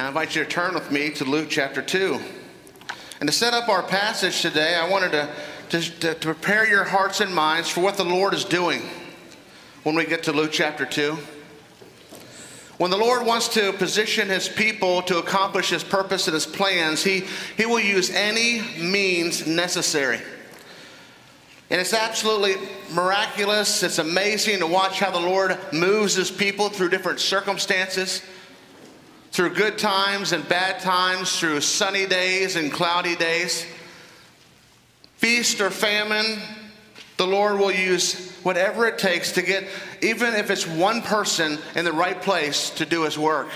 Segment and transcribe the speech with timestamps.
[0.00, 2.18] And I invite you to turn with me to Luke chapter 2.
[3.20, 5.28] And to set up our passage today, I wanted to,
[5.78, 8.80] to, to, prepare your hearts and minds for what the Lord is doing
[9.82, 11.18] when we get to Luke chapter 2.
[12.78, 17.04] When the Lord wants to position his people to accomplish his purpose and his plans,
[17.04, 17.24] he,
[17.58, 20.22] he will use any means necessary.
[21.68, 22.54] And it's absolutely
[22.90, 23.82] miraculous.
[23.82, 28.22] It's amazing to watch how the Lord moves his people through different circumstances,
[29.32, 33.64] through good times and bad times, through sunny days and cloudy days.
[35.16, 36.40] Feast or famine,
[37.16, 39.64] the Lord will use whatever it takes to get,
[40.02, 43.48] even if it's one person in the right place to do his work.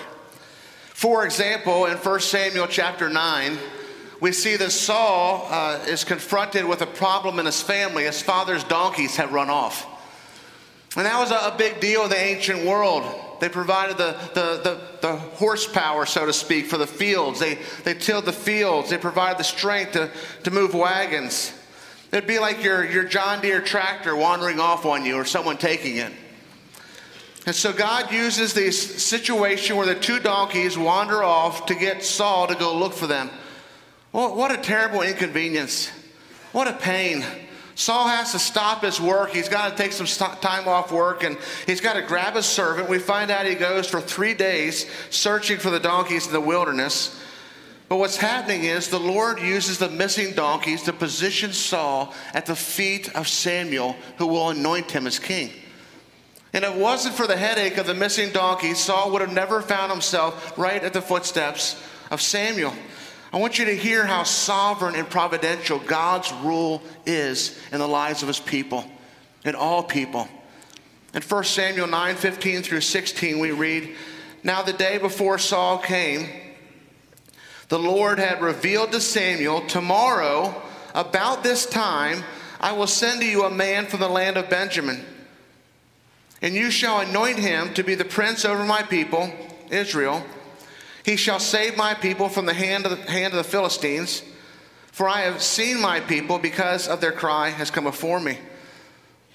[0.93, 3.59] For example, in 1 Samuel chapter 9,
[4.21, 8.05] we see that Saul uh, is confronted with a problem in his family.
[8.05, 9.87] His father's donkeys have run off.
[10.97, 13.05] And that was a, a big deal in the ancient world.
[13.41, 17.41] They provided the, the, the, the, horsepower, so to speak, for the fields.
[17.41, 18.91] They, they tilled the fields.
[18.91, 20.11] They provided the strength to,
[20.45, 21.53] to move wagons.
[22.13, 25.97] It'd be like your, your John Deere tractor wandering off on you or someone taking
[25.97, 26.13] it.
[27.47, 32.47] And so God uses this situation where the two donkeys wander off to get Saul
[32.47, 33.31] to go look for them.
[34.13, 35.91] Well, what a terrible inconvenience.
[36.53, 37.25] What a pain.
[37.75, 39.31] Saul has to stop his work.
[39.31, 41.37] He's got to take some time off work and
[41.67, 42.89] he's got to grab his servant.
[42.89, 47.21] We find out he goes for three days searching for the donkeys in the wilderness.
[47.89, 52.57] But what's happening is the Lord uses the missing donkeys to position Saul at the
[52.57, 55.51] feet of Samuel, who will anoint him as king.
[56.53, 59.61] And if it wasn't for the headache of the missing donkeys, Saul would have never
[59.61, 62.73] found himself right at the footsteps of Samuel.
[63.35, 68.23] I want you to hear how sovereign and providential God's rule is in the lives
[68.23, 68.85] of his people,
[69.45, 70.29] in all people.
[71.15, 73.97] In 1 Samuel 9 15 through 16, we read,
[74.45, 76.29] Now the day before Saul came,
[77.71, 80.63] the Lord had revealed to Samuel, Tomorrow,
[80.95, 82.23] about this time,
[82.61, 85.05] I will send to you a man from the land of Benjamin.
[86.41, 89.33] And you shall anoint him to be the prince over my people,
[89.71, 90.25] Israel.
[91.05, 94.23] He shall save my people from the hand of the, hand of the Philistines.
[94.91, 98.39] For I have seen my people because of their cry has come before me.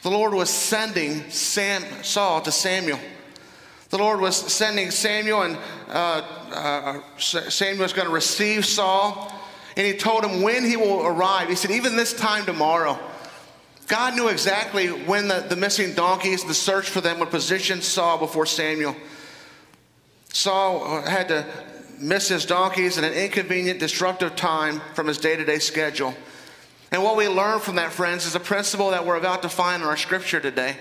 [0.02, 3.00] The Lord was sending Sam, Saul to Samuel.
[3.90, 5.58] The Lord was sending Samuel, and
[5.90, 6.22] uh,
[6.54, 9.34] uh, Samuel was going to receive Saul.
[9.76, 11.50] And he told him when he will arrive.
[11.50, 12.98] He said, even this time tomorrow.
[13.88, 18.18] God knew exactly when the, the missing donkeys, the search for them would position Saul
[18.18, 18.96] before Samuel.
[20.34, 21.46] Saul had to
[22.00, 26.14] miss his donkeys in an inconvenient, disruptive time from his day to day schedule.
[26.92, 29.84] And what we learn from that, friends, is a principle that we're about to find
[29.84, 30.76] in our scripture today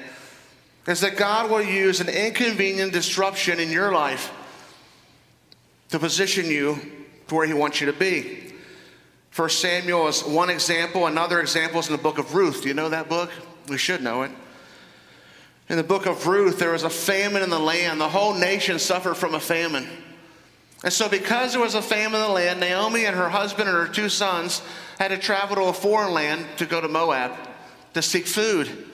[0.87, 4.33] is that God will use an inconvenient disruption in your life
[5.91, 6.79] to position you
[7.29, 8.55] to where He wants you to be.
[9.31, 11.07] First Samuel is one example.
[11.07, 12.63] Another example is in the book of Ruth.
[12.63, 13.31] Do you know that book?
[13.69, 14.31] We should know it.
[15.69, 18.01] In the book of Ruth, there was a famine in the land.
[18.01, 19.87] The whole nation suffered from a famine.
[20.83, 23.77] And so, because there was a famine in the land, Naomi and her husband and
[23.77, 24.63] her two sons
[24.99, 27.33] had to travel to a foreign land to go to Moab
[27.95, 28.87] to seek food.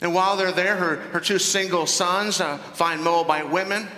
[0.00, 3.88] And while they're there, her, her two single sons uh, find Moabite women.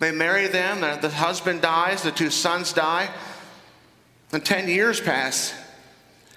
[0.00, 0.80] They marry them.
[0.80, 2.02] The, the husband dies.
[2.02, 3.10] The two sons die.
[4.32, 5.54] And 10 years pass.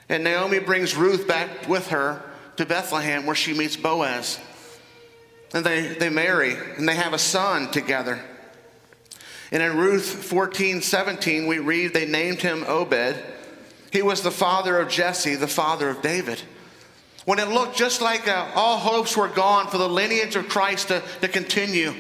[0.10, 2.22] And Naomi brings Ruth back with her
[2.58, 4.40] to Bethlehem where she meets Boaz.
[5.54, 8.20] And they, they marry and they have a son together.
[9.52, 13.18] And in Ruth 14, 17, we read they named him Obed.
[13.92, 16.42] He was the father of Jesse, the father of David
[17.30, 20.88] when it looked just like uh, all hopes were gone for the lineage of Christ
[20.88, 21.94] to, to continue.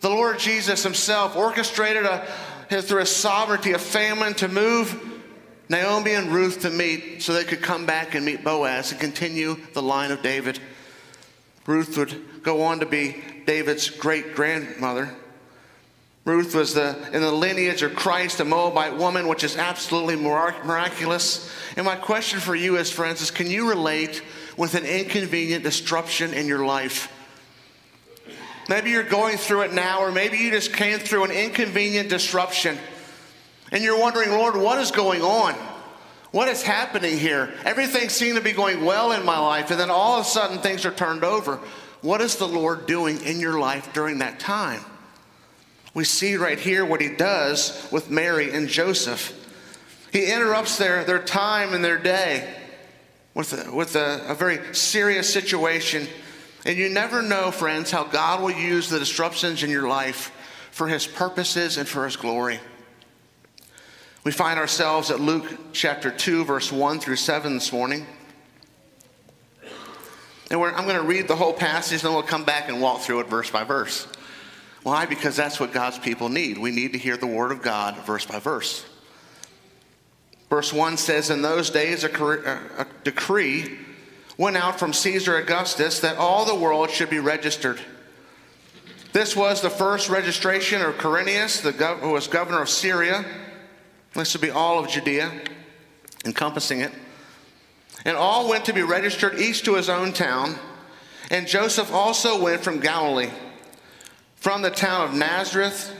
[0.00, 2.26] The Lord Jesus Himself orchestrated a,
[2.80, 5.20] through His sovereignty a famine to move
[5.68, 9.58] Naomi and Ruth to meet so they could come back and meet Boaz and continue
[9.74, 10.58] the line of David.
[11.66, 15.14] Ruth would go on to be David's great grandmother.
[16.24, 21.50] Ruth was the, in the lineage of Christ, a Moabite woman, which is absolutely miraculous.
[21.76, 24.22] And my question for you, as friends, is can you relate
[24.56, 27.12] with an inconvenient disruption in your life?
[28.68, 32.78] Maybe you're going through it now, or maybe you just came through an inconvenient disruption.
[33.72, 35.56] And you're wondering, Lord, what is going on?
[36.32, 37.52] What is happening here?
[37.64, 40.58] Everything seemed to be going well in my life, and then all of a sudden
[40.58, 41.60] things are turned over.
[42.00, 44.80] What is the Lord doing in your life during that time?
[45.94, 49.38] We see right here what he does with Mary and Joseph.
[50.10, 52.48] He interrupts their, their time and their day
[53.34, 56.08] with, a, with a, a very serious situation.
[56.64, 60.32] And you never know, friends, how God will use the disruptions in your life
[60.70, 62.58] for his purposes and for his glory.
[64.24, 68.06] We find ourselves at Luke chapter 2, verse 1 through 7 this morning.
[70.48, 73.20] And I'm going to read the whole passage, then we'll come back and walk through
[73.20, 74.06] it verse by verse.
[74.84, 75.06] Why?
[75.06, 76.56] Because that's what God's people need.
[76.56, 78.84] We need to hear the word of God verse by verse.
[80.50, 83.76] Verse 1 says, In those days, a, decree
[84.36, 87.80] went out from Caesar Augustus that all the world should be registered.
[89.12, 93.24] This was the first registration of Quirinius, the gov- who was governor of Syria
[94.14, 95.30] this would be all of Judea,
[96.24, 96.92] encompassing it.
[98.04, 100.56] And all went to be registered each to his own town.
[101.30, 103.30] And Joseph also went from Galilee,
[104.36, 105.94] from the town of Nazareth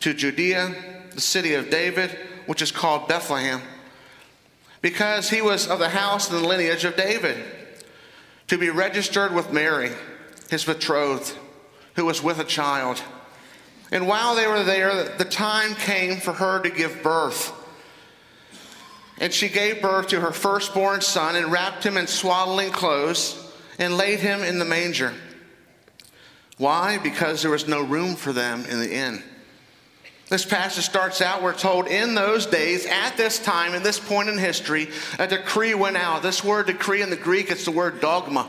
[0.00, 0.74] to Judea,
[1.14, 2.16] the city of David,
[2.46, 3.60] which is called Bethlehem,
[4.80, 7.44] because he was of the house and the lineage of David,
[8.46, 9.90] to be registered with Mary,
[10.48, 11.36] his betrothed,
[11.94, 13.02] who was with a child.
[13.90, 17.52] And while they were there, the time came for her to give birth.
[19.20, 23.96] And she gave birth to her firstborn son and wrapped him in swaddling clothes and
[23.96, 25.14] laid him in the manger.
[26.58, 26.98] Why?
[26.98, 29.22] Because there was no room for them in the inn.
[30.28, 34.28] This passage starts out, we're told, in those days, at this time, in this point
[34.28, 34.88] in history,
[35.18, 36.22] a decree went out.
[36.22, 38.46] This word decree in the Greek, it's the word dogma.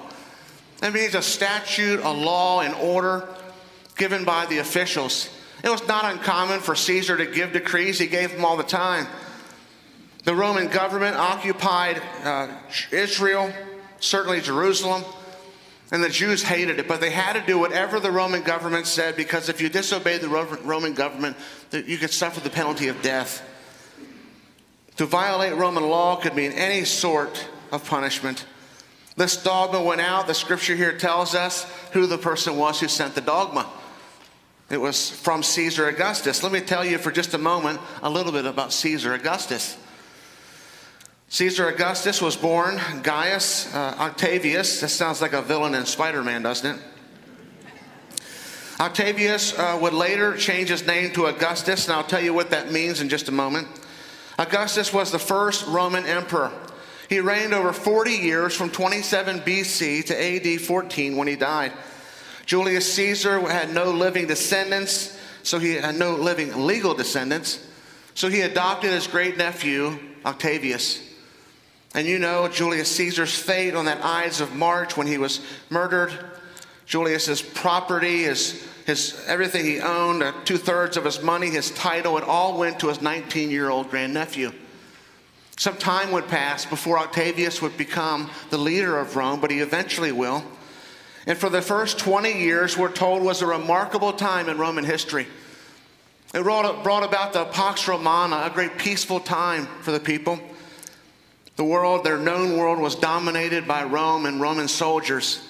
[0.81, 3.29] That means a statute, a law, an order
[3.99, 5.29] given by the officials.
[5.63, 9.05] It was not uncommon for Caesar to give decrees, he gave them all the time.
[10.23, 12.47] The Roman government occupied uh,
[12.91, 13.53] Israel,
[13.99, 15.03] certainly Jerusalem,
[15.91, 19.15] and the Jews hated it, but they had to do whatever the Roman government said
[19.15, 21.35] because if you disobeyed the Roman government,
[21.71, 23.43] you could suffer the penalty of death.
[24.97, 28.45] To violate Roman law could mean any sort of punishment.
[29.15, 30.27] This dogma went out.
[30.27, 33.67] The scripture here tells us who the person was who sent the dogma.
[34.69, 36.43] It was from Caesar Augustus.
[36.43, 39.77] Let me tell you for just a moment a little bit about Caesar Augustus.
[41.29, 44.81] Caesar Augustus was born Gaius uh, Octavius.
[44.81, 46.81] That sounds like a villain in Spider Man, doesn't it?
[48.79, 52.71] Octavius uh, would later change his name to Augustus, and I'll tell you what that
[52.71, 53.67] means in just a moment.
[54.37, 56.51] Augustus was the first Roman emperor.
[57.09, 61.73] He reigned over 40 years from 27 BC to AD 14 when he died.
[62.49, 67.63] Julius Caesar had no living descendants, so he had no living legal descendants.
[68.15, 70.99] So he adopted his great nephew, Octavius.
[71.93, 76.11] And you know Julius Caesar's fate on that Ides of March when he was murdered.
[76.87, 82.17] Julius's property, his, his everything he owned, uh, two thirds of his money, his title,
[82.17, 84.51] it all went to his 19 year old grandnephew.
[85.55, 90.11] Some time would pass before Octavius would become the leader of Rome, but he eventually
[90.11, 90.43] will.
[91.25, 95.27] And for the first 20 years, we're told was a remarkable time in Roman history.
[96.33, 100.39] It brought about the Pax Romana, a great peaceful time for the people.
[101.55, 105.45] The world, their known world, was dominated by Rome and Roman soldiers.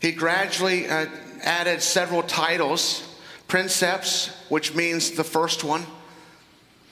[0.00, 1.06] He gradually uh,
[1.42, 3.08] added several titles
[3.46, 5.84] princeps, which means the first one.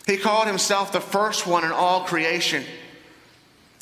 [0.07, 2.65] He called himself the first one in all creation.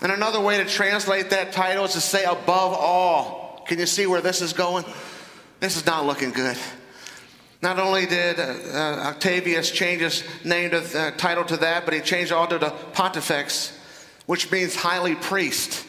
[0.01, 3.38] And another way to translate that title is to say above all.
[3.69, 4.87] Can you see where this is going?
[5.61, 6.57] This is not looking good.
[7.61, 11.93] Not only did uh, uh, Octavius change his name to uh, title to that, but
[11.93, 12.59] he changed all to
[12.95, 13.79] Pontifex,
[14.25, 15.85] which means highly priest.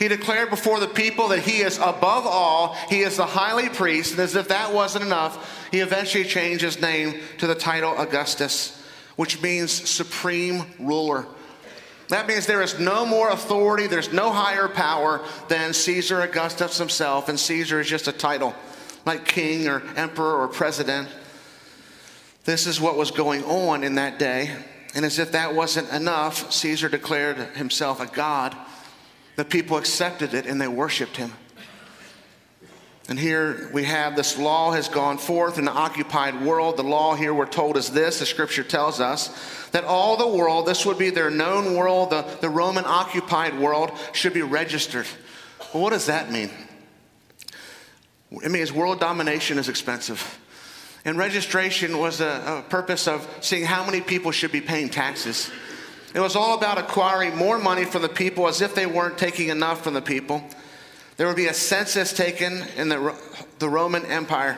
[0.00, 4.12] He declared before the people that he is above all, he is the highly priest,
[4.12, 8.82] and as if that wasn't enough, he eventually changed his name to the title Augustus,
[9.14, 11.26] which means supreme ruler.
[12.08, 17.28] That means there is no more authority, there's no higher power than Caesar Augustus himself,
[17.28, 18.54] and Caesar is just a title,
[19.04, 21.08] like king or emperor or president.
[22.44, 24.56] This is what was going on in that day.
[24.94, 28.56] And as if that wasn't enough, Caesar declared himself a god.
[29.36, 31.34] The people accepted it and they worshiped him.
[33.08, 36.76] And here we have this law has gone forth in the occupied world.
[36.76, 39.30] The law here we're told is this, the scripture tells us,
[39.70, 43.92] that all the world, this would be their known world, the, the Roman occupied world,
[44.12, 45.06] should be registered.
[45.72, 46.50] Well, what does that mean?
[48.30, 50.38] It means world domination is expensive.
[51.06, 55.50] And registration was a, a purpose of seeing how many people should be paying taxes.
[56.14, 59.48] It was all about acquiring more money from the people as if they weren't taking
[59.48, 60.42] enough from the people.
[61.18, 63.14] There would be a census taken in the,
[63.58, 64.56] the Roman Empire.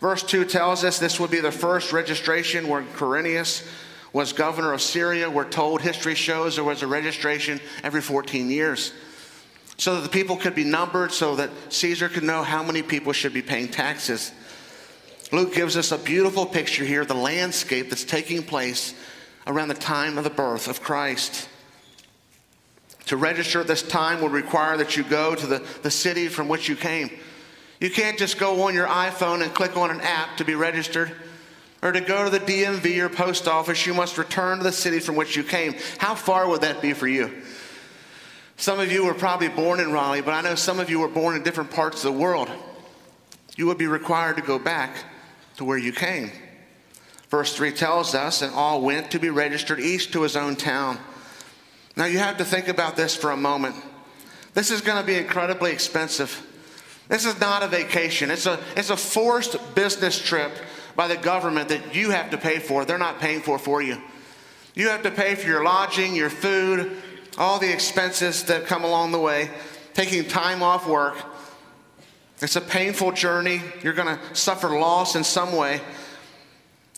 [0.00, 3.68] Verse 2 tells us this would be the first registration where Quirinius
[4.12, 5.28] was governor of Syria.
[5.28, 8.92] We're told history shows there was a registration every 14 years.
[9.76, 13.12] So that the people could be numbered, so that Caesar could know how many people
[13.12, 14.30] should be paying taxes.
[15.32, 18.94] Luke gives us a beautiful picture here, the landscape that's taking place
[19.48, 21.48] around the time of the birth of Christ.
[23.08, 26.46] To register at this time would require that you go to the, the city from
[26.46, 27.10] which you came.
[27.80, 31.12] You can't just go on your iPhone and click on an app to be registered.
[31.80, 34.98] Or to go to the DMV or post office, you must return to the city
[34.98, 35.74] from which you came.
[35.96, 37.30] How far would that be for you?
[38.58, 41.08] Some of you were probably born in Raleigh, but I know some of you were
[41.08, 42.50] born in different parts of the world.
[43.56, 44.96] You would be required to go back
[45.56, 46.30] to where you came.
[47.30, 50.98] Verse 3 tells us, and all went to be registered, each to his own town.
[51.98, 53.74] Now you have to think about this for a moment.
[54.54, 56.46] This is going to be incredibly expensive.
[57.08, 60.52] This is not a vacation, it's a, it's a forced business trip
[60.94, 62.84] by the government that you have to pay for.
[62.84, 64.00] They're not paying for for you.
[64.74, 67.02] You have to pay for your lodging, your food,
[67.36, 69.50] all the expenses that come along the way,
[69.92, 71.16] taking time off work.
[72.40, 73.60] It's a painful journey.
[73.82, 75.80] You're going to suffer loss in some way.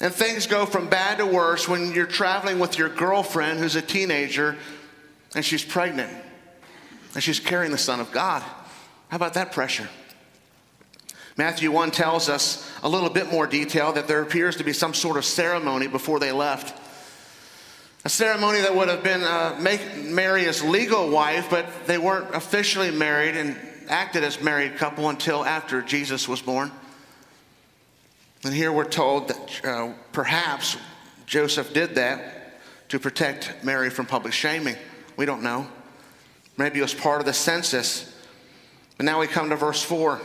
[0.03, 3.83] And things go from bad to worse when you're traveling with your girlfriend who's a
[3.83, 4.59] teenager
[5.35, 6.13] and she's pregnant
[7.15, 8.43] and she's carrying the Son of God.
[9.09, 9.89] How about that pressure?
[11.37, 14.95] Matthew 1 tells us a little bit more detail that there appears to be some
[14.95, 16.77] sort of ceremony before they left.
[18.05, 22.35] A ceremony that would have been uh, make Mary as legal wife, but they weren't
[22.35, 23.57] officially married and
[23.89, 26.71] acted as married couple until after Jesus was born.
[28.45, 30.77] And here we're told that uh, perhaps
[31.27, 34.77] Joseph did that to protect Mary from public shaming.
[35.21, 35.67] We don't know.
[36.57, 38.11] Maybe it was part of the census.
[38.97, 40.19] But now we come to verse 4.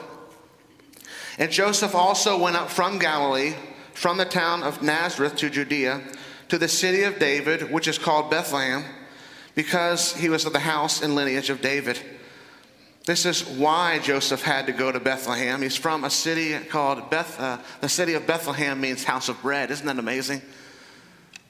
[1.37, 3.55] And Joseph also went up from Galilee,
[3.93, 6.01] from the town of Nazareth to Judea
[6.47, 8.85] to the city of David, which is called Bethlehem,
[9.53, 11.99] because he was of the house and lineage of David.
[13.03, 15.61] This is why Joseph had to go to Bethlehem.
[15.61, 19.71] He's from a city called Beth, uh, the city of Bethlehem means house of bread.
[19.71, 20.41] Isn't that amazing?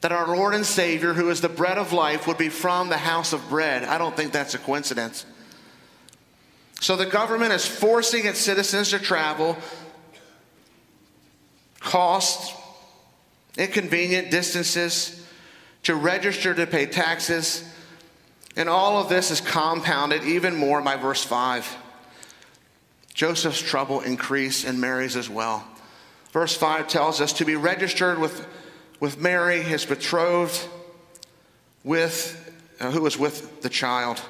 [0.06, 2.96] That our Lord and Savior, who is the bread of life, would be from the
[2.96, 3.82] house of bread.
[3.82, 5.26] I don't think that's a coincidence.
[6.80, 9.58] So the government is forcing its citizens to travel,
[11.80, 12.54] costs,
[13.58, 15.26] inconvenient distances,
[15.82, 17.68] to register to pay taxes.
[18.54, 21.76] And all of this is compounded even more by verse 5.
[23.12, 25.66] Joseph's trouble increased and Mary's as well.
[26.30, 28.46] Verse 5 tells us to be registered with,
[29.00, 30.66] with Mary, his betrothed,
[31.84, 34.20] with, uh, who was with the child.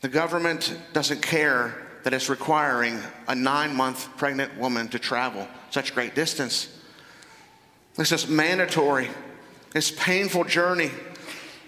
[0.00, 5.94] The government doesn't care that it's requiring a nine month pregnant woman to travel such
[5.94, 6.68] great distance.
[7.96, 9.08] This is mandatory.
[9.74, 10.90] It's painful journey.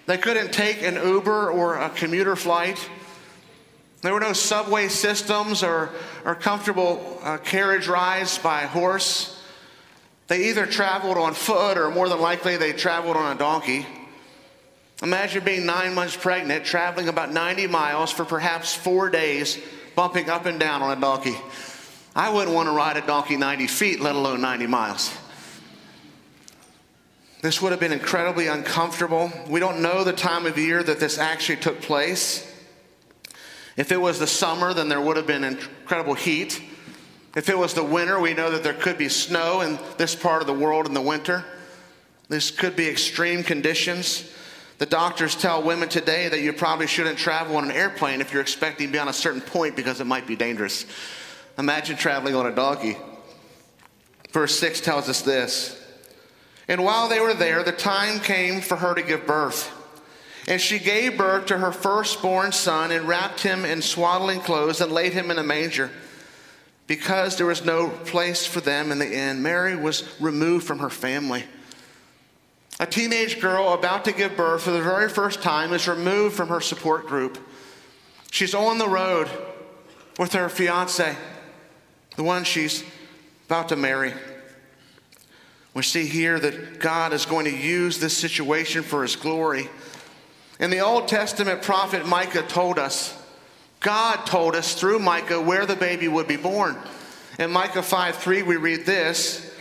[0.05, 2.89] They couldn't take an Uber or a commuter flight.
[4.01, 5.89] There were no subway systems or,
[6.23, 9.36] or comfortable uh, carriage rides by horse.
[10.27, 13.85] They either traveled on foot or more than likely they traveled on a donkey.
[15.01, 19.59] Imagine being nine months pregnant, traveling about 90 miles for perhaps four days,
[19.95, 21.35] bumping up and down on a donkey.
[22.15, 25.15] I wouldn't want to ride a donkey 90 feet, let alone 90 miles.
[27.41, 29.31] This would have been incredibly uncomfortable.
[29.47, 32.51] We don't know the time of year that this actually took place.
[33.77, 36.59] If it was the summer, then there would have been incredible heat.
[37.37, 40.41] If it was the winter, we know that there could be snow in this part
[40.41, 41.45] of the world in the winter.
[42.29, 44.27] This could be extreme conditions.
[44.79, 48.41] The doctors tell women today that you probably shouldn't travel on an airplane if you're
[48.41, 50.87] expecting to be on a certain point because it might be dangerous.
[51.59, 52.97] Imagine traveling on a donkey.
[54.31, 55.79] Verse 6 tells us this
[56.67, 59.71] and while they were there, the time came for her to give birth.
[60.47, 64.91] And she gave birth to her firstborn son and wrapped him in swaddling clothes and
[64.91, 65.91] laid him in a manger.
[66.87, 70.89] Because there was no place for them in the inn, Mary was removed from her
[70.89, 71.43] family.
[72.79, 76.47] A teenage girl about to give birth for the very first time is removed from
[76.49, 77.37] her support group.
[78.31, 79.29] She's on the road
[80.17, 81.15] with her fiance,
[82.15, 82.83] the one she's
[83.47, 84.13] about to marry.
[85.73, 89.69] We see here that God is going to use this situation for his glory.
[90.59, 93.16] In the Old Testament prophet Micah told us,
[93.79, 96.77] God told us through Micah where the baby would be born.
[97.39, 99.55] In Micah 5 3, we read this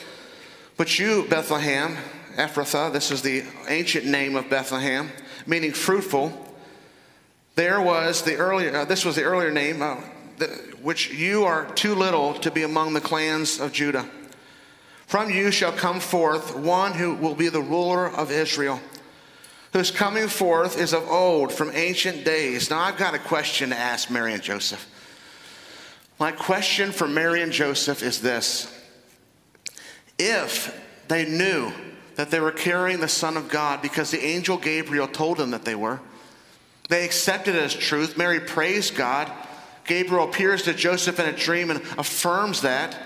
[0.77, 1.97] But you, Bethlehem,
[2.37, 5.11] Ephrathah, this is the ancient name of Bethlehem,
[5.47, 6.33] meaning fruitful.
[7.55, 9.97] There was the earlier, uh, this was the earlier name, uh,
[10.39, 10.47] the,
[10.83, 14.07] which you are too little to be among the clans of Judah.
[15.07, 18.81] From you shall come forth one who will be the ruler of Israel,
[19.77, 22.71] whose coming forth is of old, from ancient days.
[22.71, 24.89] Now, I've got a question to ask Mary and Joseph.
[26.19, 28.75] My question for Mary and Joseph is this
[30.19, 30.75] If
[31.09, 31.73] they knew
[32.15, 35.67] that they were carrying the Son of God because the angel Gabriel told them that
[35.67, 36.01] they were.
[36.89, 38.17] They accepted it as truth.
[38.17, 39.31] Mary praised God.
[39.85, 42.97] Gabriel appears to Joseph in a dream and affirms that.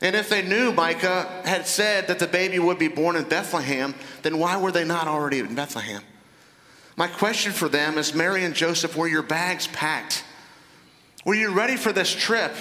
[0.00, 3.94] And if they knew Micah had said that the baby would be born in Bethlehem,
[4.22, 6.02] then why were they not already in Bethlehem?
[6.96, 10.24] My question for them is Mary and Joseph, were your bags packed?
[11.24, 12.52] Were you ready for this trip?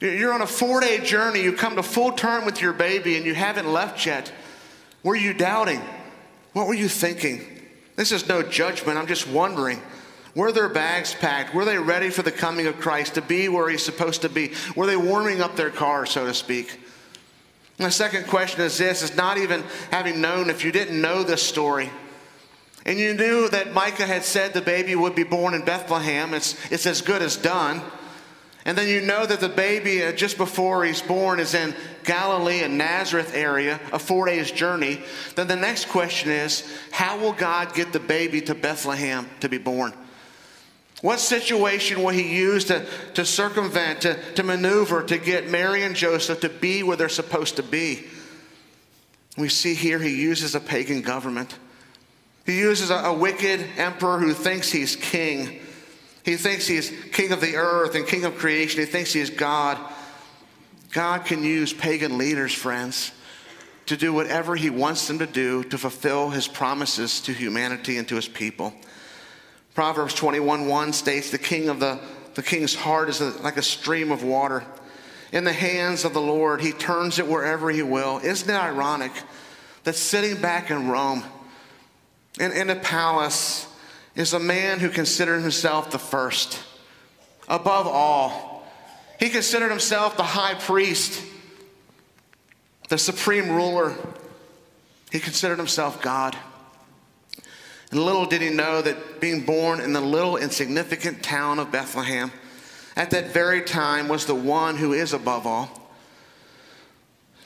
[0.00, 1.42] You're on a four day journey.
[1.42, 4.32] You come to full term with your baby and you haven't left yet.
[5.02, 5.82] Were you doubting?
[6.52, 7.44] What were you thinking?
[7.96, 8.96] This is no judgment.
[8.96, 9.82] I'm just wondering.
[10.38, 11.52] Were their bags packed?
[11.52, 14.52] Were they ready for the coming of Christ to be where he's supposed to be?
[14.76, 16.78] Were they warming up their car, so to speak?
[17.80, 21.42] My second question is this is not even having known if you didn't know this
[21.42, 21.90] story.
[22.86, 26.32] And you knew that Micah had said the baby would be born in Bethlehem.
[26.34, 27.82] It's, it's as good as done.
[28.64, 32.60] And then you know that the baby, uh, just before he's born, is in Galilee
[32.60, 35.00] and Nazareth area, a four days journey.
[35.34, 39.58] Then the next question is how will God get the baby to Bethlehem to be
[39.58, 39.92] born?
[41.00, 45.94] What situation will he use to, to circumvent, to, to maneuver, to get Mary and
[45.94, 48.04] Joseph to be where they're supposed to be?
[49.36, 51.56] We see here he uses a pagan government.
[52.46, 55.60] He uses a, a wicked emperor who thinks he's king
[56.28, 58.80] he thinks he's king of the earth and king of creation.
[58.80, 59.78] He thinks he is God.
[60.92, 63.12] God can use pagan leaders, friends,
[63.86, 68.06] to do whatever he wants them to do to fulfill his promises to humanity and
[68.08, 68.74] to his people.
[69.78, 72.00] Proverbs 21 1 states, The king of the,
[72.34, 74.64] the king's heart is like a stream of water.
[75.30, 78.18] In the hands of the Lord, he turns it wherever he will.
[78.18, 79.12] Isn't it ironic
[79.84, 81.22] that sitting back in Rome,
[82.40, 83.68] in, in a palace,
[84.16, 86.60] is a man who considered himself the first,
[87.46, 88.66] above all.
[89.20, 91.22] He considered himself the high priest,
[92.88, 93.94] the supreme ruler.
[95.12, 96.36] He considered himself God.
[97.90, 102.30] And little did he know that being born in the little insignificant town of Bethlehem
[102.96, 105.70] at that very time was the one who is above all.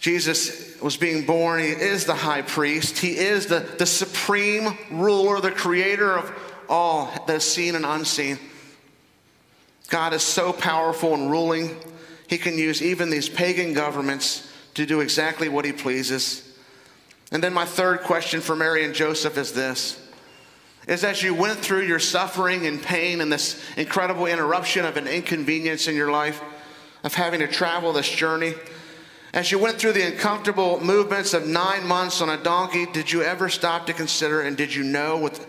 [0.00, 1.60] Jesus was being born.
[1.60, 2.98] He is the high priest.
[2.98, 6.32] He is the, the supreme ruler, the creator of
[6.68, 8.38] all that is seen and unseen.
[9.90, 11.76] God is so powerful and ruling,
[12.26, 16.50] he can use even these pagan governments to do exactly what he pleases.
[17.30, 20.01] And then my third question for Mary and Joseph is this
[20.86, 25.06] is as you went through your suffering and pain and this incredible interruption of an
[25.06, 26.40] inconvenience in your life
[27.04, 28.54] of having to travel this journey,
[29.34, 33.22] as you went through the uncomfortable movements of nine months on a donkey, did you
[33.22, 35.46] ever stop to consider and did you know with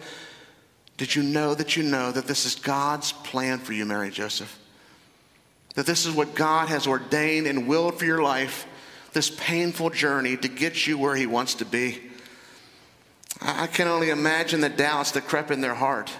[0.96, 4.60] did you know that you know that this is God's plan for you, Mary Joseph?
[5.76, 8.68] That this is what God has ordained and willed for your life,
[9.12, 12.00] this painful journey to get you where He wants to be.
[13.44, 16.12] I can only imagine the doubts that crept in their heart.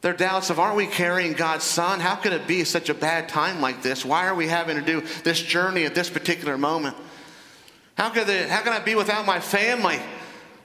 [0.00, 2.00] Their doubts of, aren't we carrying God's Son?
[2.00, 4.04] How could it be such a bad time like this?
[4.04, 6.96] Why are we having to do this journey at this particular moment?
[7.96, 9.98] How, could how can I be without my family?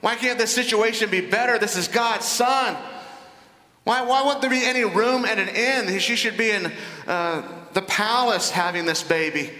[0.01, 1.59] Why can't this situation be better?
[1.59, 2.75] This is God's Son.
[3.83, 5.99] Why, why wouldn't there be any room at an inn?
[5.99, 6.71] She should be in
[7.07, 9.51] uh, the palace having this baby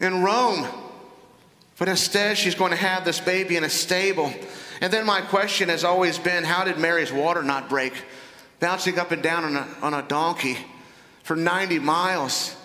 [0.00, 0.66] in Rome.
[1.78, 4.32] But instead, she's going to have this baby in a stable.
[4.82, 7.92] And then my question has always been how did Mary's water not break?
[8.58, 10.58] Bouncing up and down on a, on a donkey
[11.22, 12.56] for 90 miles.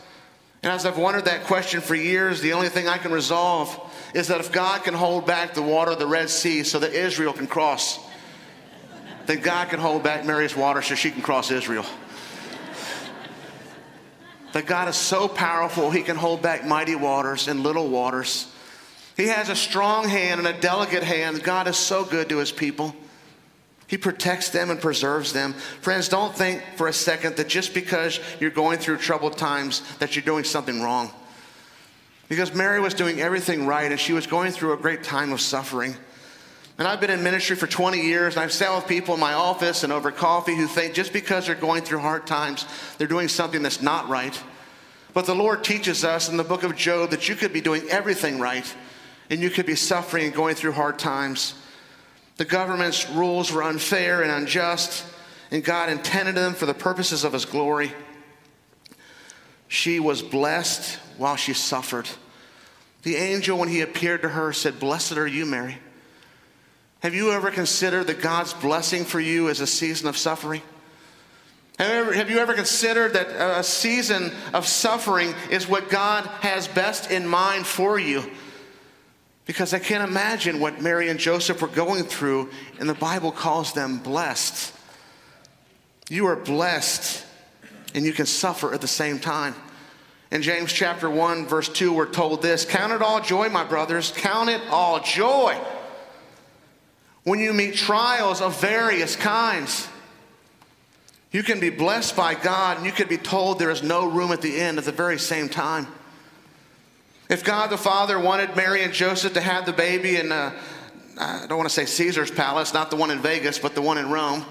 [0.64, 3.80] And as I've wondered that question for years, the only thing I can resolve
[4.16, 6.94] is that if God can hold back the water of the Red Sea so that
[6.94, 8.00] Israel can cross,
[9.28, 11.86] then God can hold back Mary's water so she can cross Israel.
[14.54, 18.52] that God is so powerful, He can hold back mighty waters and little waters.
[19.18, 21.44] He has a strong hand and a delicate hand.
[21.44, 22.96] God is so good to His people.
[23.88, 25.54] He protects them and preserves them.
[25.82, 30.16] Friends, don't think for a second that just because you're going through troubled times that
[30.16, 31.10] you're doing something wrong.
[32.30, 35.42] Because Mary was doing everything right and she was going through a great time of
[35.42, 35.96] suffering.
[36.78, 39.34] And I've been in ministry for 20 years, and I've sat with people in my
[39.34, 42.68] office and over coffee who think just because they're going through hard times,
[43.00, 44.40] they're doing something that's not right.
[45.14, 47.90] But the Lord teaches us in the book of Job that you could be doing
[47.90, 48.72] everything right,
[49.30, 51.54] and you could be suffering and going through hard times.
[52.38, 55.06] The government's rules were unfair and unjust,
[55.52, 57.92] and God intended them for the purposes of His glory.
[59.68, 62.08] She was blessed while she suffered.
[63.04, 65.78] The angel, when he appeared to her, said, Blessed are you, Mary.
[67.02, 70.62] Have you ever considered that God's blessing for you is a season of suffering?
[71.78, 73.28] Have you, ever, have you ever considered that
[73.60, 78.24] a season of suffering is what God has best in mind for you?
[79.48, 83.74] Because I can't imagine what Mary and Joseph were going through, and the Bible calls
[83.74, 84.74] them blessed.
[86.10, 87.26] You are blessed,
[87.96, 89.56] and you can suffer at the same time.
[90.32, 94.12] In James chapter 1, verse 2, we're told this Count it all joy, my brothers,
[94.16, 95.58] count it all joy
[97.24, 99.88] when you meet trials of various kinds.
[101.32, 104.32] You can be blessed by God, and you can be told there is no room
[104.32, 105.88] at the end at the very same time.
[107.30, 110.54] If God the Father wanted Mary and Joseph to have the baby in, uh,
[111.18, 113.98] I don't want to say Caesar's palace, not the one in Vegas, but the one
[113.98, 114.46] in Rome,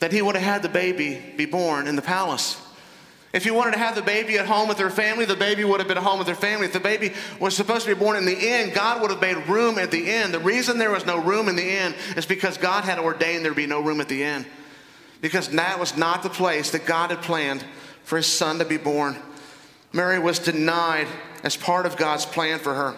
[0.00, 2.60] that he would have had the baby be born in the palace.
[3.32, 5.78] If he wanted to have the baby at home with their family, the baby would
[5.78, 6.66] have been at home with their family.
[6.66, 9.36] If the baby was supposed to be born in the inn, God would have made
[9.46, 10.32] room at the inn.
[10.32, 13.54] The reason there was no room in the inn is because God had ordained there
[13.54, 14.44] be no room at the inn.
[15.20, 17.64] Because that was not the place that God had planned
[18.02, 19.16] for his son to be born.
[19.92, 21.08] Mary was denied
[21.42, 22.96] as part of God's plan for her.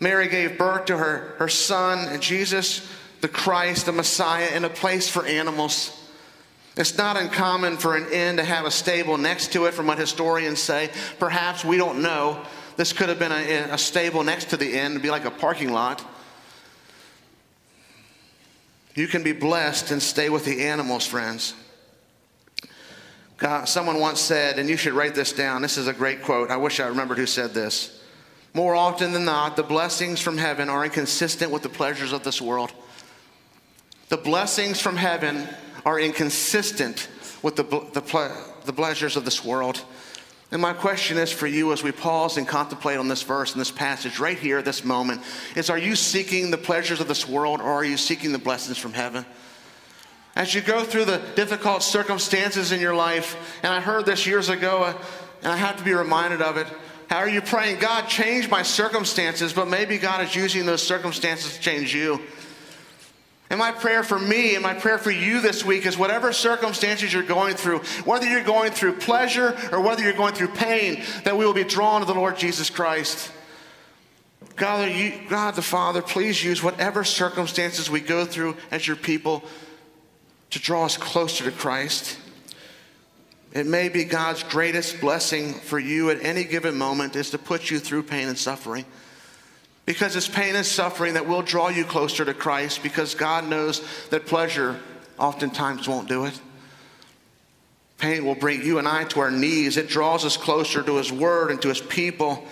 [0.00, 2.88] Mary gave birth to her, her son, Jesus,
[3.20, 5.94] the Christ, the Messiah, in a place for animals.
[6.76, 9.98] It's not uncommon for an inn to have a stable next to it, from what
[9.98, 10.90] historians say.
[11.18, 12.44] Perhaps we don't know.
[12.76, 15.32] This could have been a, a stable next to the inn, it'd be like a
[15.32, 16.04] parking lot.
[18.94, 21.54] You can be blessed and stay with the animals, friends.
[23.38, 25.62] God, someone once said, and you should write this down.
[25.62, 26.50] This is a great quote.
[26.50, 28.02] I wish I remembered who said this.
[28.52, 32.42] More often than not, the blessings from heaven are inconsistent with the pleasures of this
[32.42, 32.72] world.
[34.08, 35.46] The blessings from heaven
[35.86, 37.08] are inconsistent
[37.42, 38.00] with the, the,
[38.64, 39.84] the pleasures of this world.
[40.50, 43.60] And my question is for you as we pause and contemplate on this verse and
[43.60, 45.20] this passage right here, at this moment,
[45.54, 48.78] is are you seeking the pleasures of this world or are you seeking the blessings
[48.78, 49.24] from heaven?
[50.38, 54.48] As you go through the difficult circumstances in your life, and I heard this years
[54.48, 54.94] ago, uh,
[55.42, 56.68] and I have to be reminded of it.
[57.10, 61.56] How are you praying, God, change my circumstances, but maybe God is using those circumstances
[61.56, 62.20] to change you?
[63.50, 67.12] And my prayer for me and my prayer for you this week is whatever circumstances
[67.12, 71.36] you're going through, whether you're going through pleasure or whether you're going through pain, that
[71.36, 73.32] we will be drawn to the Lord Jesus Christ.
[74.54, 79.42] God, you, God the Father, please use whatever circumstances we go through as your people
[80.50, 82.18] to draw us closer to Christ.
[83.52, 87.70] It may be God's greatest blessing for you at any given moment is to put
[87.70, 88.84] you through pain and suffering.
[89.86, 93.82] Because it's pain and suffering that will draw you closer to Christ because God knows
[94.10, 94.78] that pleasure
[95.18, 96.38] oftentimes won't do it.
[97.96, 99.76] Pain will bring you and I to our knees.
[99.76, 102.44] It draws us closer to His Word and to His people.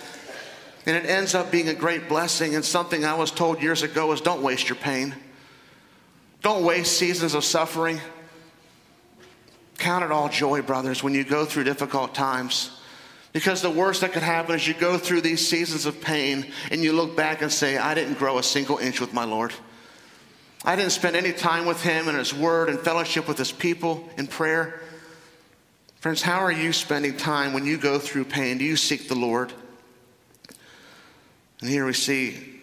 [0.85, 2.55] And it ends up being a great blessing.
[2.55, 5.15] And something I was told years ago is don't waste your pain.
[6.41, 7.99] Don't waste seasons of suffering.
[9.77, 12.71] Count it all joy, brothers, when you go through difficult times.
[13.33, 16.81] Because the worst that could happen is you go through these seasons of pain and
[16.83, 19.53] you look back and say, I didn't grow a single inch with my Lord.
[20.65, 24.09] I didn't spend any time with Him and His Word and fellowship with His people
[24.17, 24.81] in prayer.
[25.99, 28.57] Friends, how are you spending time when you go through pain?
[28.57, 29.53] Do you seek the Lord?
[31.61, 32.56] And here we see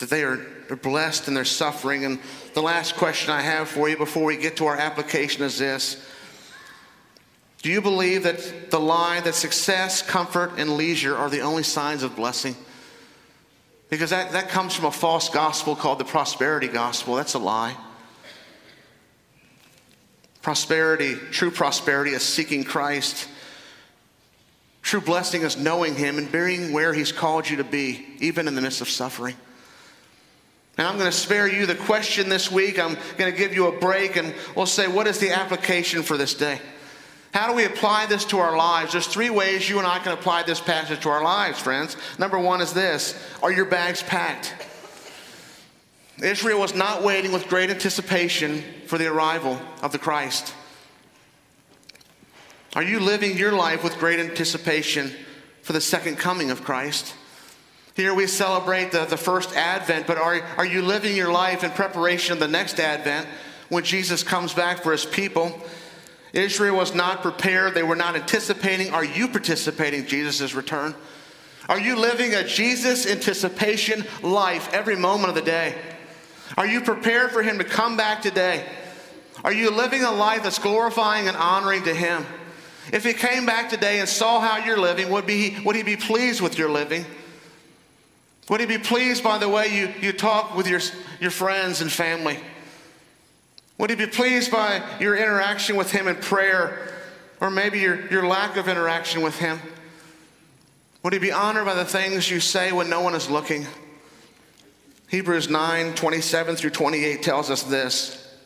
[0.00, 0.38] that they are
[0.82, 2.04] blessed in their suffering.
[2.04, 2.18] And
[2.54, 6.04] the last question I have for you before we get to our application is this
[7.62, 12.02] Do you believe that the lie that success, comfort, and leisure are the only signs
[12.02, 12.56] of blessing?
[13.90, 17.16] Because that, that comes from a false gospel called the prosperity gospel.
[17.16, 17.76] That's a lie.
[20.42, 23.28] Prosperity, true prosperity, is seeking Christ.
[24.80, 28.54] True blessing is knowing Him and being where He's called you to be, even in
[28.54, 29.36] the midst of suffering.
[30.78, 32.78] And I'm going to spare you the question this week.
[32.78, 36.16] I'm going to give you a break and we'll say, what is the application for
[36.16, 36.60] this day?
[37.32, 38.92] How do we apply this to our lives?
[38.92, 41.96] There's three ways you and I can apply this passage to our lives, friends.
[42.18, 44.54] Number one is this Are your bags packed?
[46.22, 50.54] Israel was not waiting with great anticipation for the arrival of the Christ.
[52.74, 55.12] Are you living your life with great anticipation
[55.62, 57.14] for the second coming of Christ?
[57.94, 61.70] Here we celebrate the, the first Advent, but are, are you living your life in
[61.70, 63.26] preparation of the next Advent
[63.68, 65.60] when Jesus comes back for his people?
[66.32, 68.92] Israel was not prepared, they were not anticipating.
[68.92, 70.94] Are you participating Jesus' return?
[71.68, 75.74] Are you living a Jesus anticipation life every moment of the day?
[76.56, 78.64] Are you prepared for him to come back today?
[79.44, 82.26] Are you living a life that's glorifying and honoring to him?
[82.92, 85.96] If he came back today and saw how you're living, would, be, would he be
[85.96, 87.04] pleased with your living?
[88.50, 90.80] Would he be pleased by the way you, you talk with your,
[91.20, 92.36] your friends and family?
[93.78, 96.92] Would he be pleased by your interaction with him in prayer
[97.40, 99.60] or maybe your, your lack of interaction with him?
[101.04, 103.68] Would he be honored by the things you say when no one is looking?
[105.06, 108.36] Hebrews 9 27 through 28 tells us this.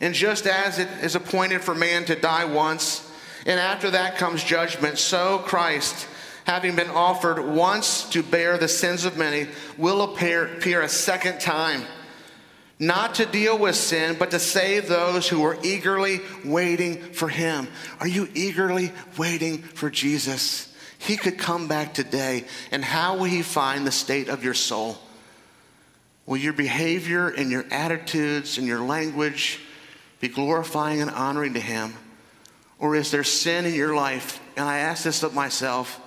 [0.00, 3.06] And just as it is appointed for man to die once,
[3.44, 6.08] and after that comes judgment, so Christ,
[6.46, 11.40] having been offered once to bear the sins of many, will appear, appear a second
[11.40, 11.82] time,
[12.78, 17.66] not to deal with sin, but to save those who are eagerly waiting for him.
[17.98, 20.72] Are you eagerly waiting for Jesus?
[20.98, 24.98] He could come back today, and how will he find the state of your soul?
[26.26, 29.60] Will your behavior and your attitudes and your language
[30.20, 31.94] be glorifying and honoring to him?
[32.78, 34.40] Or is there sin in your life?
[34.56, 36.00] And I ask this of myself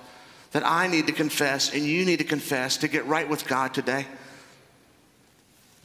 [0.52, 3.72] that I need to confess and you need to confess to get right with God
[3.74, 4.06] today.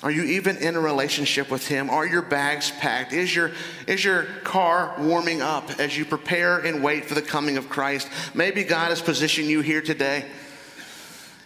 [0.04, 1.90] Are you even in a relationship with Him?
[1.90, 3.14] Are your bags packed?
[3.14, 3.52] Is your,
[3.88, 8.10] is your car warming up as you prepare and wait for the coming of Christ?
[8.34, 10.26] Maybe God has positioned you here today.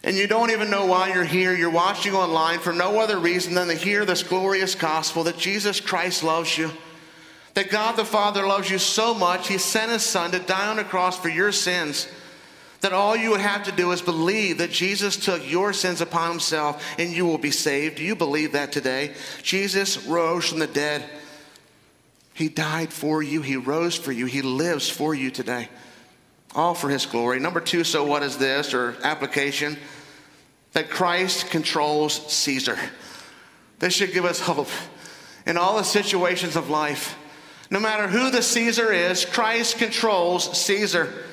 [0.03, 1.53] And you don't even know why you're here.
[1.53, 5.79] You're watching online for no other reason than to hear this glorious gospel that Jesus
[5.79, 6.71] Christ loves you.
[7.53, 10.79] That God the Father loves you so much, He sent His Son to die on
[10.79, 12.07] a cross for your sins
[12.81, 16.31] that all you would have to do is believe that Jesus took your sins upon
[16.31, 17.97] himself and you will be saved.
[17.97, 19.13] Do you believe that today?
[19.43, 21.03] Jesus rose from the dead.
[22.33, 25.67] He died for you, he rose for you, he lives for you today.
[26.55, 27.39] All for his glory.
[27.39, 29.77] Number two, so what is this, or application?
[30.71, 32.77] That Christ controls Caesar.
[33.79, 34.69] This should give us hope
[35.45, 37.17] in all the situations of life.
[37.69, 41.25] No matter who the Caesar is, Christ controls Caesar.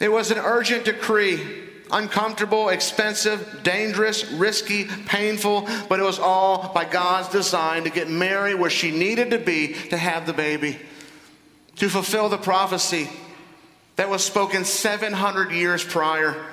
[0.00, 6.84] It was an urgent decree uncomfortable, expensive, dangerous, risky, painful, but it was all by
[6.84, 10.78] God's design to get Mary where she needed to be to have the baby,
[11.76, 13.08] to fulfill the prophecy
[13.96, 16.46] that was spoken 700 years prior.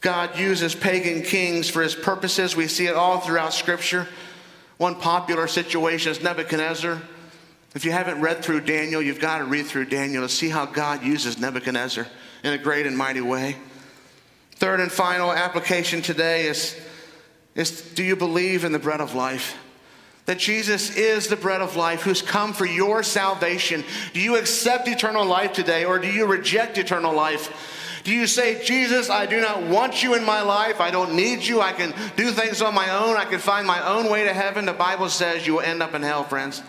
[0.00, 2.54] God uses pagan kings for his purposes.
[2.54, 4.06] We see it all throughout Scripture.
[4.76, 7.02] One popular situation is Nebuchadnezzar.
[7.74, 10.66] If you haven't read through Daniel, you've got to read through Daniel to see how
[10.66, 12.06] God uses Nebuchadnezzar
[12.44, 13.56] in a great and mighty way.
[14.52, 16.78] Third and final application today is,
[17.54, 19.56] is do you believe in the bread of life?
[20.26, 23.84] That Jesus is the bread of life who's come for your salvation.
[24.12, 28.02] Do you accept eternal life today or do you reject eternal life?
[28.04, 30.80] Do you say, Jesus, I do not want you in my life.
[30.80, 31.60] I don't need you.
[31.60, 33.16] I can do things on my own.
[33.16, 34.64] I can find my own way to heaven.
[34.64, 36.62] The Bible says you will end up in hell, friends.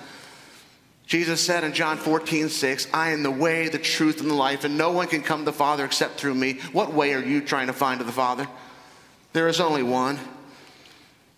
[1.10, 4.64] Jesus said in John 14, 6, I am the way, the truth, and the life,
[4.64, 6.60] and no one can come to the Father except through me.
[6.72, 8.48] What way are you trying to find to the Father?
[9.34, 10.20] There is only one.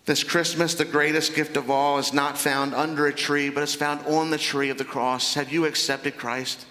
[0.04, 3.74] This Christmas, the greatest gift of all is not found under a tree, but it's
[3.74, 5.32] found on the tree of the cross.
[5.34, 6.66] Have you accepted Christ?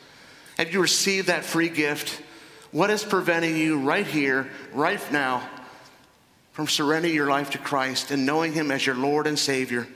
[0.57, 2.21] Have you received that free gift?
[2.69, 5.49] What is preventing you right here, right now,
[6.51, 9.87] from surrendering your life to Christ and knowing Him as your Lord and Savior?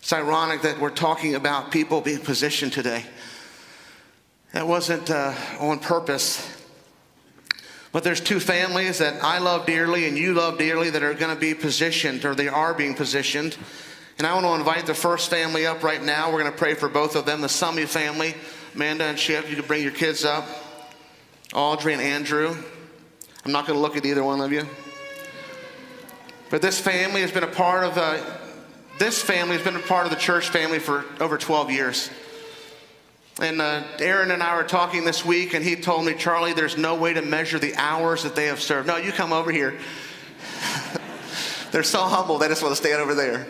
[0.00, 3.04] It's ironic that we're talking about people being positioned today.
[4.52, 6.56] That wasn't uh, on purpose.
[7.92, 11.34] But there's two families that I love dearly and you love dearly that are going
[11.34, 13.56] to be positioned, or they are being positioned.
[14.18, 16.32] And I want to invite the first family up right now.
[16.32, 18.34] We're going to pray for both of them, the Summy family.
[18.74, 20.46] Amanda and Chip, you can bring your kids up.
[21.54, 22.54] Audrey and Andrew.
[23.44, 24.66] I'm not going to look at either one of you.
[26.50, 28.37] But this family has been a part of uh,
[28.98, 32.10] this family has been a part of the church family for over 12 years.
[33.40, 36.76] And uh, Aaron and I were talking this week, and he told me, Charlie, there's
[36.76, 38.88] no way to measure the hours that they have served.
[38.88, 39.78] No, you come over here.
[41.70, 43.46] They're so humble, they just want to stand over there.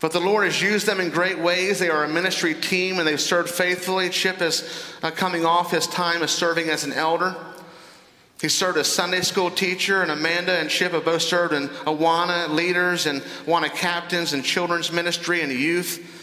[0.00, 1.78] But the Lord has used them in great ways.
[1.78, 4.08] They are a ministry team, and they've served faithfully.
[4.08, 7.36] Chip is uh, coming off his time as serving as an elder.
[8.40, 12.48] He served as Sunday school teacher, and Amanda and Chip have both served in Awana
[12.48, 16.16] leaders and Awana captains and children's ministry and youth.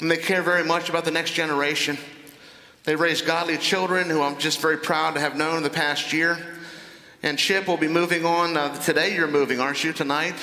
[0.00, 1.96] And they care very much about the next generation.
[2.82, 6.12] They raise godly children who I'm just very proud to have known in the past
[6.12, 6.38] year.
[7.22, 8.56] And Chip will be moving on.
[8.56, 10.34] Uh, today you're moving, aren't you, tonight?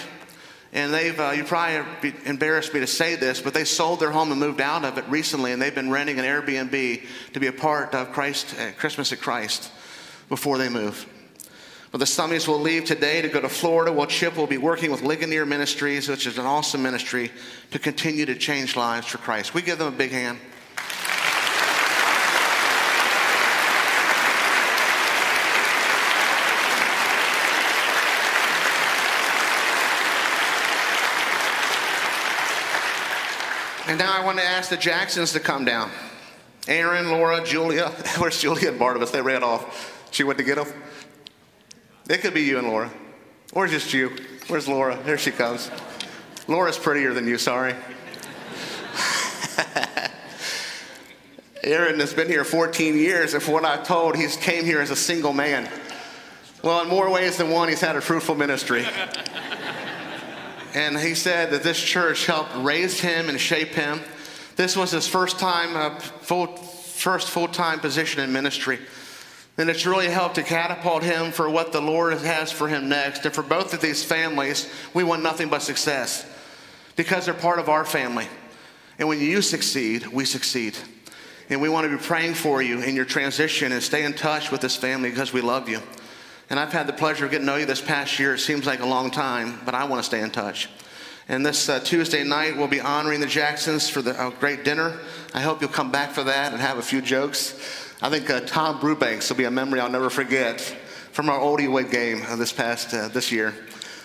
[0.72, 4.32] And they've, uh, you probably embarrassed me to say this, but they sold their home
[4.32, 7.52] and moved out of it recently, and they've been renting an Airbnb to be a
[7.52, 9.70] part of Christ, uh, Christmas at Christ
[10.32, 11.06] before they move.
[11.92, 14.90] But the Summies will leave today to go to Florida while Chip will be working
[14.90, 17.30] with Ligonier Ministries, which is an awesome ministry,
[17.72, 19.54] to continue to change lives for Christ.
[19.54, 20.40] We give them a big hand.
[33.90, 35.92] And now I want to ask the Jacksons to come down.
[36.70, 37.90] Aaron, Laura, Julia.
[38.18, 39.12] Where's Julia and Barnabas?
[39.12, 39.98] They ran off.
[40.12, 40.68] She went to get them.
[42.10, 42.92] It could be you and Laura,
[43.54, 44.12] or just you.
[44.48, 45.02] Where's Laura?
[45.04, 45.72] Here she comes.
[46.48, 47.76] Laura's prettier than you, sorry.
[51.64, 54.96] Aaron has been here 14 years, for what I've told, he's came here as a
[54.96, 55.70] single man.
[56.64, 58.86] Well, in more ways than one, he's had a fruitful ministry.
[60.74, 64.02] and he said that this church helped raise him and shape him.
[64.58, 68.80] This was his first time, uh, full, first full-time position in ministry.
[69.62, 73.24] And it's really helped to catapult him for what the Lord has for him next.
[73.26, 76.26] And for both of these families, we want nothing but success
[76.96, 78.28] because they're part of our family.
[78.98, 80.76] And when you succeed, we succeed.
[81.52, 84.50] And we want to be praying for you in your transition and stay in touch
[84.50, 85.80] with this family because we love you.
[86.50, 88.34] And I've had the pleasure of getting to know you this past year.
[88.34, 90.70] It seems like a long time, but I want to stay in touch.
[91.30, 95.00] And this uh, Tuesday night, we'll be honoring the Jacksons for the uh, great dinner.
[95.36, 97.81] I hope you'll come back for that and have a few jokes.
[98.04, 100.60] I think uh, Tom Brubanks will be a memory I'll never forget
[101.12, 103.54] from our Oldiewood game this past uh, this year.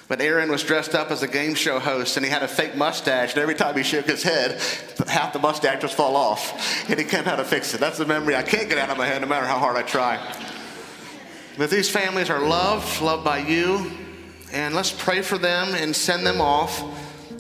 [0.07, 2.77] But Aaron was dressed up as a game show host, and he had a fake
[2.77, 3.33] mustache.
[3.33, 4.61] And every time he shook his head,
[5.09, 7.81] half the mustache would fall off, and he can't how to fix it.
[7.81, 9.83] That's the memory I can't get out of my head, no matter how hard I
[9.83, 10.21] try.
[11.57, 13.91] But these families are loved, loved by you,
[14.53, 16.85] and let's pray for them and send them off,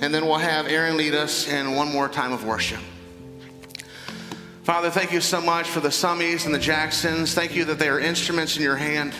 [0.00, 2.80] and then we'll have Aaron lead us in one more time of worship.
[4.66, 7.34] Father, thank you so much for the Summies and the Jacksons.
[7.34, 9.14] Thank you that they are instruments in your hand.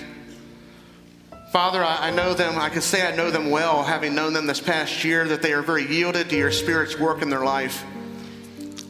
[1.53, 2.59] Father, I, I know them.
[2.59, 5.53] I can say I know them well, having known them this past year, that they
[5.53, 7.85] are very yielded to your Spirit's work in their life.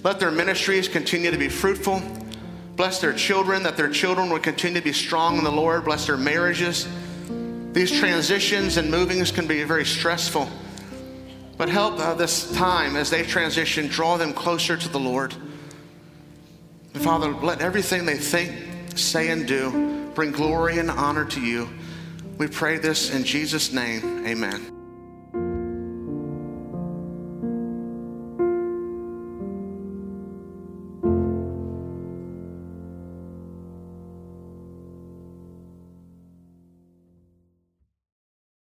[0.03, 2.01] Let their ministries continue to be fruitful.
[2.75, 5.85] Bless their children, that their children will continue to be strong in the Lord.
[5.85, 6.88] Bless their marriages.
[7.73, 10.49] These transitions and movings can be very stressful.
[11.59, 15.35] But help uh, this time as they transition, draw them closer to the Lord.
[16.96, 21.68] And Father, let everything they think, say, and do bring glory and honor to you.
[22.38, 24.26] We pray this in Jesus' name.
[24.26, 24.75] Amen.